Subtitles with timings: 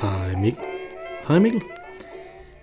[0.00, 0.64] Hej Mikkel.
[1.28, 1.60] Hej Mikkel.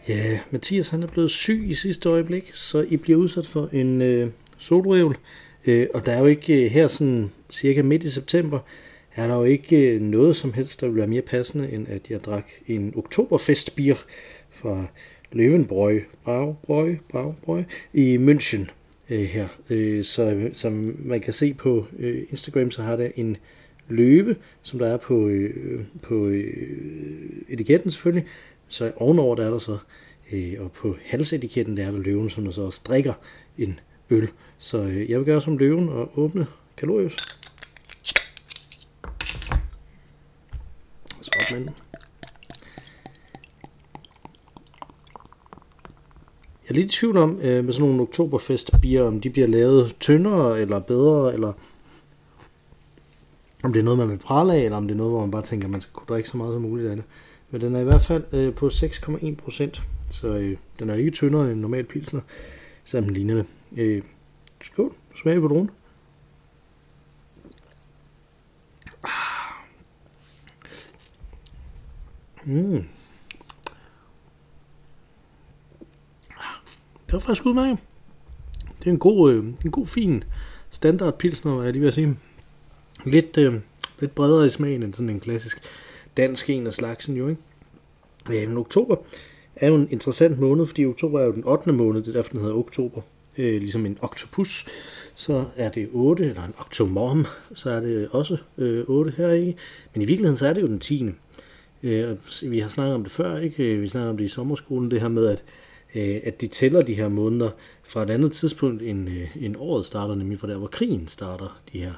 [0.07, 4.01] Ja, Mathias han er blevet syg i sidste øjeblik, så I bliver udsat for en
[4.01, 5.17] øh, solrevl.
[5.65, 8.59] Øh, og der er jo ikke øh, her sådan cirka midt i september,
[9.15, 12.11] er der jo ikke øh, noget som helst, der vil være mere passende, end at
[12.11, 13.95] jeg drak en oktoberfestbier
[14.51, 14.85] fra
[15.31, 18.65] Løvenbrøg, Braubrøg, Braubrøg i München
[19.09, 19.47] øh, her.
[19.69, 23.37] Øh, så øh, som man kan se på øh, Instagram, så har der en
[23.89, 28.25] løve, som der er på, øh, på øh, etiketten selvfølgelig.
[28.67, 29.77] Så ovenover der er der så,
[30.31, 33.13] øh, og på halsetiketten der er der løven, som der så også drikker
[33.57, 34.29] en øl.
[34.57, 37.17] Så øh, jeg vil gøre som løven og åbne kalorius.
[41.21, 41.69] Så op med den.
[46.63, 49.47] Jeg er lidt i tvivl om, øh, med sådan nogle oktoberfest bier, om de bliver
[49.47, 51.53] lavet tyndere eller bedre, eller
[53.63, 55.31] om det er noget, man vil prale af, eller om det er noget, hvor man
[55.31, 57.05] bare tænker, at man skal kunne drikke så meget som muligt af det.
[57.49, 61.11] Men den er i hvert fald øh, på 6,1 procent, så øh, den er ikke
[61.11, 62.21] tyndere end normal pilsner,
[62.83, 63.45] selvom den ligner det.
[63.77, 64.03] Øh,
[64.61, 65.71] skål, smag på dronen.
[69.03, 69.09] Ah.
[72.45, 72.75] Mm.
[76.29, 76.59] Ah.
[77.05, 77.77] Det var faktisk udmærket.
[78.79, 80.23] Det er en god, øh, en god fin
[80.69, 82.17] standard pilsner, hvad jeg lige vil sige.
[83.05, 83.53] Lidt, øh,
[83.99, 85.61] lidt bredere i smagen end sådan en klassisk
[86.17, 87.41] dansk en af slagsen jo, ikke?
[88.43, 88.95] Øh, men oktober
[89.55, 91.71] er jo en interessant måned, fordi oktober er jo den 8.
[91.71, 93.01] måned, det er derfor, den hedder oktober.
[93.37, 94.65] Øh, ligesom en oktopus,
[95.15, 99.55] så er det 8, eller en oktomorm, så er det også øh, 8 her, ikke?
[99.93, 101.09] Men i virkeligheden, så er det jo den 10.
[101.83, 103.75] Øh, vi har snakket om det før, ikke?
[103.75, 105.43] Vi snakker om det i sommerskolen, det her med, at,
[105.95, 107.49] øh, at de tæller de her måneder
[107.83, 111.61] fra et andet tidspunkt, end, øh, end året starter, nemlig fra der, hvor krigen starter,
[111.73, 111.93] de her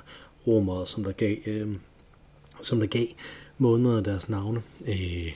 [0.48, 1.76] romere, som der gav, øh,
[2.62, 3.06] som der gav
[3.58, 4.62] måneder deres navne.
[4.88, 5.32] Øh,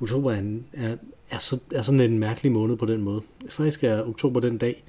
[0.00, 0.96] oktober er, er,
[1.30, 3.22] er, så, er sådan en mærkelig måned på den måde.
[3.48, 4.84] Faktisk er oktober den dag,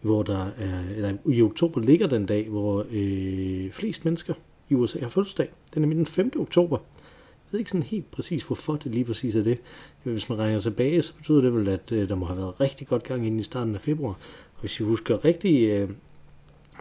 [0.00, 4.34] hvor der er, eller i oktober ligger den dag, hvor øh, flest mennesker
[4.68, 5.48] i USA har fødselsdag.
[5.74, 6.32] Den er den 5.
[6.36, 6.78] oktober.
[6.78, 9.58] Jeg ved ikke sådan helt præcis, hvorfor det lige præcis er det.
[10.02, 12.86] Hvis man regner tilbage, så betyder det vel, at øh, der må have været rigtig
[12.86, 14.12] godt gang inden i starten af februar.
[14.54, 15.90] Og hvis I husker rigtigt, øh,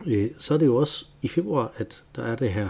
[0.06, 2.70] øh, så er det jo også i februar, at der er det her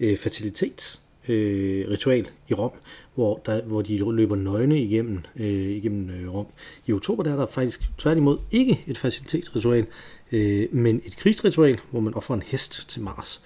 [0.00, 2.72] øh, fertilitets øh, ritual i Rom,
[3.14, 6.46] hvor, der, hvor de løber nøgne igennem, øh, igennem øh, Rom.
[6.86, 9.86] I oktober der er der faktisk tværtimod ikke et facilitetsritual,
[10.32, 13.42] øh, men et krigsritual, hvor man offrer en hest til Mars.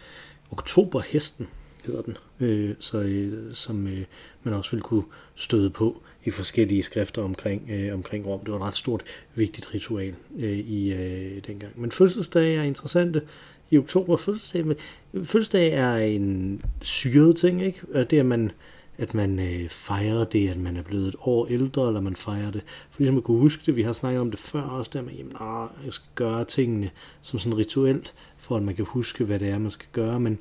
[0.51, 1.49] Oktoberhesten
[1.87, 4.05] hedder den, øh, så, øh, som øh,
[4.43, 8.41] man også ville kunne støde på i forskellige skrifter omkring, øh, omkring Rom.
[8.41, 9.03] Det var et ret stort,
[9.35, 11.81] vigtigt ritual øh, i øh, dengang.
[11.81, 13.23] Men fødselsdage er interessante
[13.71, 14.17] i oktober.
[14.17, 14.77] Fødselsdag,
[15.15, 17.81] fødselsdag er en syret ting, ikke?
[17.93, 18.51] Øh, det er, at man,
[18.99, 22.51] at man øh, fejrer det, at man er blevet et år ældre, eller man fejrer
[22.51, 22.63] det.
[22.91, 25.13] For ligesom at kunne huske det, vi har snakket om det før også, der med,
[25.13, 26.91] jamen, ah, jeg skal gøre tingene
[27.23, 30.21] som sådan rituelt, for at man kan huske, hvad det er, man skal gøre.
[30.21, 30.39] Men,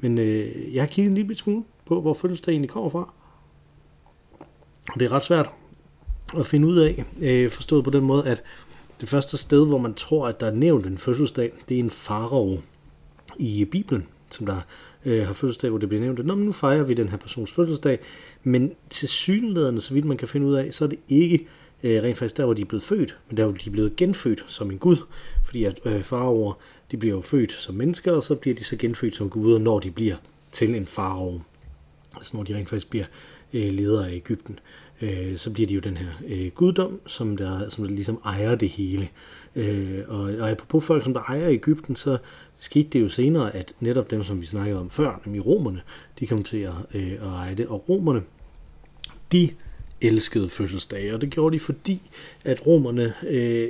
[0.00, 3.12] men øh, jeg har kigget en lille smule på, hvor fødselsdag egentlig kommer fra.
[4.94, 5.50] Og det er ret svært
[6.38, 8.42] at finde ud af, øh, forstået på den måde, at
[9.00, 11.90] det første sted, hvor man tror, at der er nævnt en fødselsdag, det er en
[11.90, 12.58] farao
[13.38, 14.56] i Bibelen, som der
[15.04, 17.52] øh, har fødselsdag, hvor det bliver nævnt, Nå, men nu fejrer vi den her persons
[17.52, 17.98] fødselsdag,
[18.42, 21.46] men til synligheden, så vidt man kan finde ud af, så er det ikke
[21.82, 23.96] øh, rent faktisk der, hvor de er blevet født, men der, hvor de er blevet
[23.96, 24.96] genfødt som en gud,
[25.44, 26.52] fordi at øh, faraoer,
[26.90, 29.80] de bliver jo født som mennesker, og så bliver de så genfødt som guder, når
[29.80, 30.16] de bliver
[30.52, 31.40] til en farao.
[32.16, 33.06] Altså når de rent faktisk bliver
[33.52, 34.58] øh, ledere af Ægypten
[35.00, 38.54] øh, så bliver de jo den her øh, guddom, som der, som der ligesom ejer
[38.54, 39.08] det hele.
[39.56, 42.18] Øh, og, og apropos folk, som der ejer Ægypten, så
[42.58, 45.82] skete det jo senere, at netop dem, som vi snakkede om før, nemlig romerne,
[46.20, 47.66] de kom til at, øh, at eje det.
[47.66, 48.22] Og romerne,
[49.32, 49.50] de
[50.00, 52.02] elskede fødselsdage, og det gjorde de, fordi
[52.44, 53.68] at romerne, øh,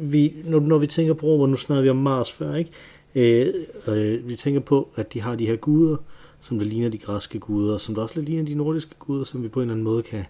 [0.00, 2.70] vi, når, når vi tænker på romer, nu snakker vi om Mars før, ikke?
[3.14, 3.54] Øh,
[3.88, 5.96] øh, vi tænker på, at de har de her guder,
[6.40, 9.42] som der ligner de græske guder, som der også lidt ligner de nordiske guder, som
[9.42, 10.24] vi på en eller anden måde kan,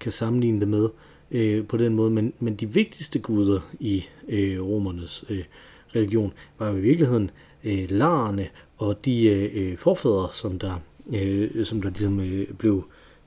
[0.00, 0.88] kan sammenligne det med
[1.30, 2.10] øh, på den måde.
[2.10, 5.44] Men, men de vigtigste guder i øh, romernes øh,
[5.96, 7.30] religion var jo i virkeligheden
[7.64, 8.48] øh, larerne
[8.78, 10.74] og de øh, øh forfædre, som der,
[11.14, 12.84] øh, som der ligesom øh, blev,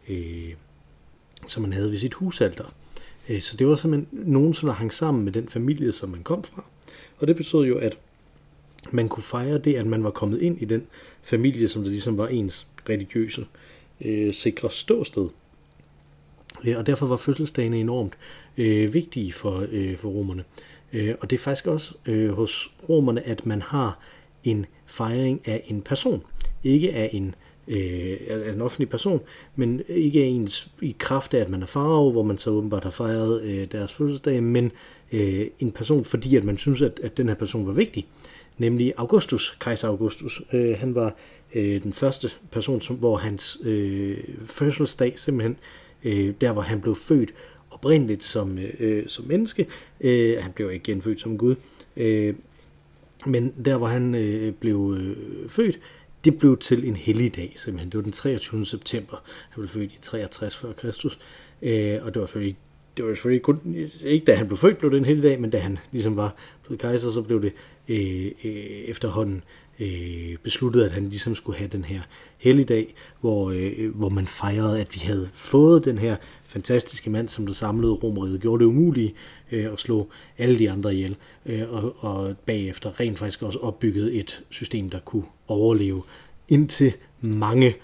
[0.09, 0.53] øh,
[1.47, 2.73] som man havde ved sit husalter.
[3.29, 6.43] Øh, så det var simpelthen nogen, som hang sammen med den familie, som man kom
[6.43, 6.63] fra.
[7.19, 7.97] Og det betød jo, at
[8.91, 10.87] man kunne fejre det, at man var kommet ind i den
[11.21, 13.45] familie, som der ligesom var ens religiøse
[14.01, 15.29] øh, sikre ståsted.
[16.77, 18.13] Og derfor var fødselsdagene enormt
[18.57, 20.43] øh, vigtige for, øh, for romerne.
[20.93, 23.99] Øh, og det er faktisk også øh, hos romerne, at man har
[24.43, 26.23] en fejring af en person.
[26.63, 27.35] Ikke af en
[27.67, 29.21] øh, er en offentlig person,
[29.55, 32.91] men ikke ens i kraft af, at man er farve, hvor man så åbenbart har
[32.91, 34.71] fejret øh, deres fødselsdag, men
[35.11, 38.07] øh, en person, fordi at man synes, at, at den her person var vigtig,
[38.57, 40.41] nemlig Augustus, kejser Augustus.
[40.53, 41.15] Øh, han var
[41.55, 45.57] øh, den første person, som, hvor hans øh, fødselsdag simpelthen,
[46.03, 47.33] øh, der hvor han blev født
[47.71, 49.67] oprindeligt som, øh, som menneske,
[50.01, 51.55] øh, han blev ikke genfødt som Gud,
[51.97, 52.33] øh,
[53.25, 55.79] men der hvor han øh, blev øh, født,
[56.25, 57.91] det blev til en hellig dag simpelthen.
[57.91, 58.65] Det var den 23.
[58.65, 59.23] september.
[59.49, 61.19] Han blev født i 63 før Kristus.
[61.61, 62.57] Øh, og det var selvfølgelig
[62.97, 65.49] det var selvfølgelig kun, ikke da han blev født, blev det en hellig dag, men
[65.49, 67.53] da han ligesom var blevet kejser, så blev det
[67.87, 69.43] øh, øh, efterhånden
[69.79, 72.01] øh, besluttet, at han ligesom skulle have den her
[72.37, 76.15] helligdag, hvor, øh, hvor man fejrede, at vi havde fået den her
[76.45, 79.13] fantastiske mand, som der samlede romeriet, gjorde det umuligt
[79.51, 81.15] øh, at slå alle de andre ihjel,
[81.45, 86.03] øh, og, og bagefter rent faktisk også opbyggede et system, der kunne overleve
[86.47, 87.75] indtil mange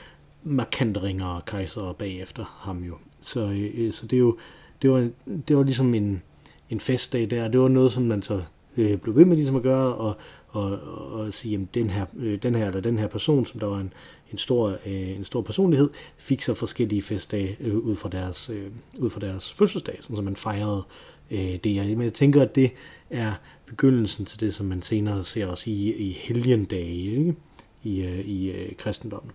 [0.44, 2.96] markante ringere kejsere bagefter ham jo.
[3.22, 4.38] Så, øh, så det, er jo,
[4.82, 5.10] det, var,
[5.48, 6.22] det var ligesom en,
[6.70, 8.42] en festdag der, det var noget, som man så
[8.78, 10.18] øh, blev ved med ligesom at gøre, og,
[10.54, 10.80] og,
[11.14, 13.80] og sige, at den her, øh, den her eller den her person, som der var
[13.80, 13.94] en,
[14.32, 18.72] en, stor, øh, en stor personlighed, fik så forskellige festdage øh, ud, fra deres, øh,
[19.00, 20.84] ud fra deres fødselsdag, sådan så man fejrede
[21.32, 21.98] øh, det.
[21.98, 22.72] Men jeg tænker, at det
[23.10, 23.34] er
[23.66, 27.36] begyndelsen til det, som man senere ser også i, i helgendage ikke?
[27.84, 29.32] i, øh, i øh, kristendommen.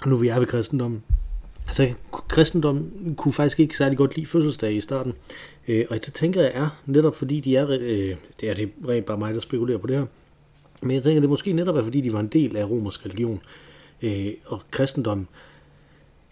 [0.00, 1.02] Og nu vi er ved kristendommen,
[1.66, 1.94] Altså,
[2.28, 5.12] kristendommen kunne faktisk ikke særlig godt lide fødselsdage i starten.
[5.68, 9.06] Øh, og det tænker jeg er netop fordi de er, øh, det er det rent
[9.06, 10.06] bare mig, der spekulerer på det her.
[10.82, 13.40] Men jeg tænker, det måske netop er fordi de var en del af romersk religion.
[14.02, 15.28] Øh, og kristendommen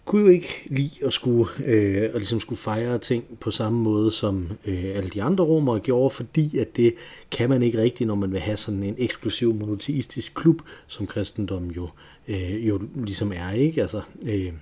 [0.04, 4.10] kunne jo ikke lide at skulle, øh, at ligesom skulle fejre ting på samme måde,
[4.10, 6.94] som øh, alle de andre romere gjorde, fordi at det
[7.30, 11.70] kan man ikke rigtigt, når man vil have sådan en eksklusiv monoteistisk klub, som kristendommen
[11.70, 11.88] jo,
[12.28, 13.82] øh, jo ligesom er, ikke?
[13.82, 14.52] Altså, øh,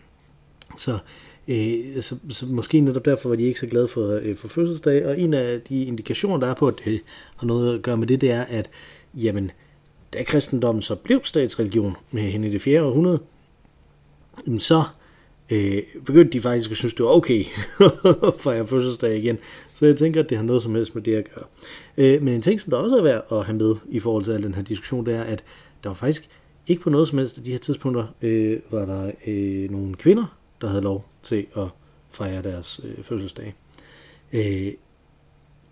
[0.76, 0.98] så,
[1.48, 5.06] øh, så, så måske netop derfor var de ikke så glade for, øh, for fødselsdag,
[5.06, 7.00] og en af de indikationer, der er på, at det
[7.36, 8.70] har noget at gøre med det, det er, at
[9.14, 9.50] jamen,
[10.12, 12.82] da kristendommen så blev statsreligion med hende i det 4.
[12.82, 13.18] århundrede,
[14.58, 14.82] så
[15.50, 17.44] øh, begyndte de faktisk at synes, det var okay
[18.28, 19.38] at fejre fødselsdag igen.
[19.74, 21.44] Så jeg tænker, at det har noget som helst med det at gøre.
[21.96, 24.32] Øh, men en ting, som der også er værd at have med i forhold til
[24.32, 25.44] al den her diskussion, det er, at
[25.84, 26.28] der var faktisk
[26.66, 30.36] ikke på noget som helst af de her tidspunkter, øh, var der øh, nogle kvinder,
[30.60, 31.66] der havde lov til at
[32.10, 33.54] fejre deres øh, fødselsdag.
[34.32, 34.72] Øh,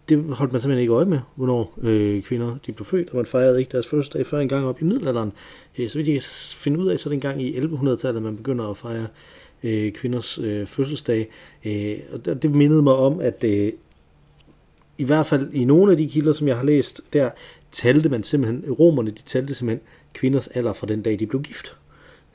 [0.08, 3.26] det holdt man simpelthen ikke øje med, hvornår øh, kvinder de blev født, og man
[3.26, 5.32] fejrede ikke deres fødselsdag før en gang op i middelalderen.
[5.78, 6.22] Øh, så vidt jeg kan
[6.56, 9.06] finde ud af, så er det en gang i 1100-tallet, man begynder at fejre
[9.62, 11.28] øh, kvinders øh, fødselsdag.
[11.64, 13.72] Øh, og det, det mindede mig om, at øh,
[14.98, 17.30] i hvert fald i nogle af de kilder, som jeg har læst, der
[17.72, 21.76] talte man simpelthen, romerne de talte simpelthen kvinders alder fra den dag, de blev gift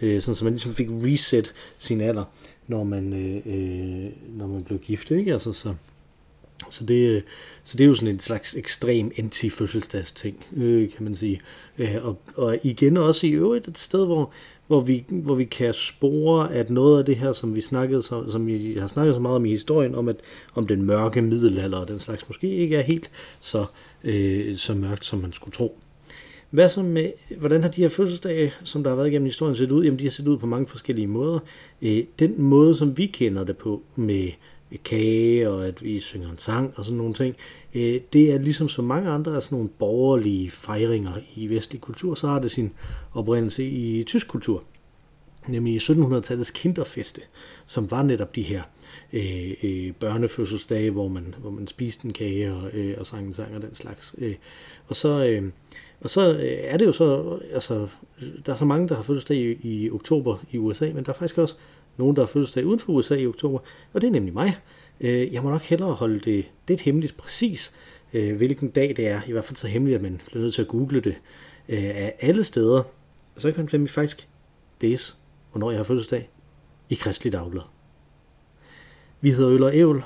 [0.03, 2.23] øh, sådan så man ligesom fik reset sin alder,
[2.67, 5.33] når man, øh, øh når man blev gift, ikke?
[5.33, 5.73] Altså, så,
[6.69, 7.21] så, det, øh,
[7.63, 11.41] så det er jo sådan en slags ekstrem anti-fødselsdags-ting, øh, kan man sige.
[11.77, 14.31] Øh, og, og igen også i øvrigt et sted, hvor,
[14.67, 18.31] hvor, vi, hvor vi kan spore, at noget af det her, som vi snakkede, så,
[18.31, 20.15] som vi har snakket så meget om i historien, om, at,
[20.55, 23.65] om den mørke middelalder og den slags, måske ikke er helt så,
[24.03, 25.79] øh, så mørkt, som man skulle tro.
[26.53, 29.71] Hvad så med, hvordan har de her fødselsdage, som der har været igennem historien, set
[29.71, 29.83] ud?
[29.83, 31.39] Jamen, de har set ud på mange forskellige måder.
[31.81, 34.29] Øh, den måde, som vi kender det på, med
[34.85, 37.35] kage og at vi synger en sang og sådan nogle ting,
[37.75, 42.15] øh, det er ligesom så mange andre af sådan nogle borgerlige fejringer i vestlig kultur,
[42.15, 42.71] så har det sin
[43.13, 44.63] oprindelse i tysk kultur
[45.47, 47.21] nemlig i 1700-tallets kinderfeste,
[47.65, 48.61] som var netop de her
[49.13, 53.33] øh, øh, børnefødselsdage, hvor man, hvor man spiste en kage og, øh, og sang en
[53.33, 54.15] sang og den slags.
[54.17, 54.35] Øh,
[54.87, 55.43] og så, øh,
[56.01, 57.87] og så øh, er det jo så, altså,
[58.45, 61.13] der er så mange, der har fødselsdag i, i oktober i USA, men der er
[61.13, 61.55] faktisk også
[61.97, 63.59] nogen, der har fødselsdag uden for USA i oktober,
[63.93, 64.57] og det er nemlig mig.
[65.01, 67.73] Øh, jeg må nok hellere holde det lidt hemmeligt præcis,
[68.13, 69.21] øh, hvilken dag det er.
[69.27, 71.15] I hvert fald så hemmeligt, at man bliver nødt til at google det
[71.67, 72.83] af alle steder.
[73.35, 74.29] Og så kan man nemlig faktisk
[74.81, 75.13] læse,
[75.51, 76.29] hvornår jeg har fødselsdag
[76.89, 77.61] i Kristelig Dagblad.
[79.21, 80.03] Vi hedder Øl og Ævl,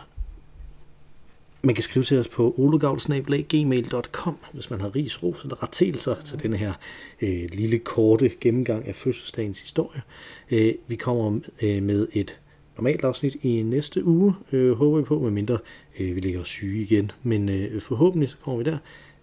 [1.63, 6.43] man kan skrive til os på olegavl.gmail.com, hvis man har ris, ros eller rettelser til
[6.43, 6.73] den her
[7.21, 10.01] øh, lille korte gennemgang af fødselsdagens historie.
[10.51, 12.39] Øh, vi kommer øh, med et
[12.77, 15.57] normalt afsnit i næste uge, øh, håber vi på, medmindre
[15.99, 17.11] øh, vi ligger syge igen.
[17.23, 18.77] Men øh, forhåbentlig så kommer vi der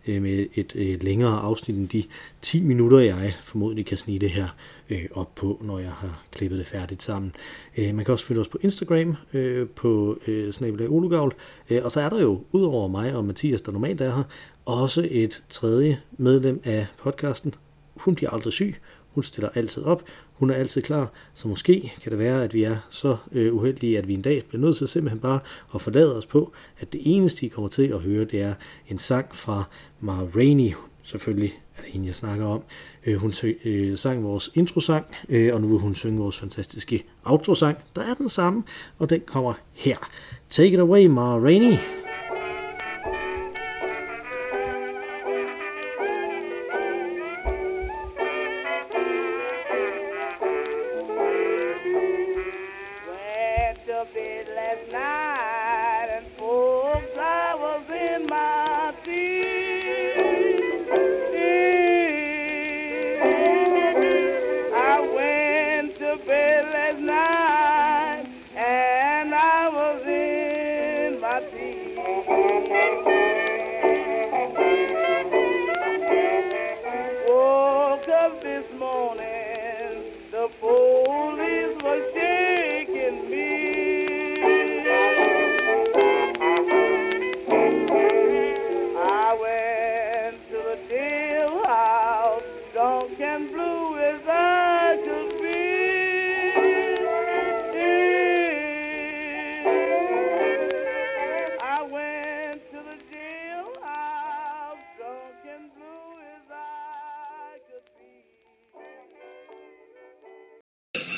[0.08, 2.04] øh, med et øh, længere afsnit end de
[2.42, 4.48] 10 minutter, jeg formodentlig kan snige det her
[4.90, 7.32] øh, op på, når jeg har klippet det færdigt sammen.
[7.78, 11.34] Øh, man kan også følge os på Instagram øh, på øh, snabelag Olugavl,
[11.70, 14.22] øh, og så er der jo, udover mig og Mathias, der normalt er her,
[14.64, 17.54] også et tredje medlem af podcasten.
[17.96, 18.74] Hun bliver aldrig syg.
[19.14, 20.02] Hun stiller altid op.
[20.34, 21.10] Hun er altid klar.
[21.34, 24.42] Så måske kan det være, at vi er så øh, uheldige, at vi en dag
[24.48, 25.40] bliver nødt til simpelthen bare
[25.74, 28.54] at forlade os på, at det eneste, I kommer til at høre, det er
[28.88, 29.64] en sang fra
[30.00, 30.72] Ma Rainey.
[31.02, 32.62] Selvfølgelig er det hende, jeg snakker om.
[33.06, 33.32] Øh, hun
[33.64, 38.14] øh, sang vores introsang, øh, og nu vil hun synge vores fantastiske outro-sang, Der er
[38.14, 38.62] den samme,
[38.98, 39.96] og den kommer her.
[40.50, 42.03] Take it away, Ma Rainey.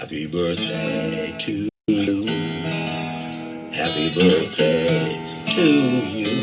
[0.07, 2.23] Happy birthday to you.
[3.75, 4.87] Happy birthday
[5.47, 5.67] to
[6.15, 6.37] you.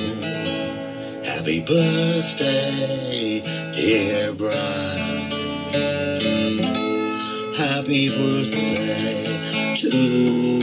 [1.24, 3.40] Happy birthday,
[3.74, 5.32] dear Brian.
[7.56, 10.63] Happy birthday to you.